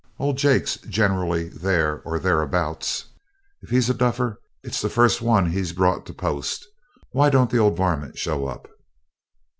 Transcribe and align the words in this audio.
'Old 0.17 0.35
Jake's 0.39 0.77
generally 0.77 1.47
there 1.47 2.01
or 2.05 2.17
thereabouts. 2.17 3.05
If 3.61 3.69
he's 3.69 3.87
a 3.87 3.93
duffer, 3.93 4.39
it's 4.63 4.81
the 4.81 4.89
first 4.89 5.21
one 5.21 5.51
he's 5.51 5.73
brought 5.73 6.07
to 6.07 6.11
the 6.11 6.17
post. 6.17 6.65
Why 7.11 7.29
don't 7.29 7.51
the 7.51 7.59
old 7.59 7.77
varmint 7.77 8.17
show 8.17 8.47
up?' 8.47 8.67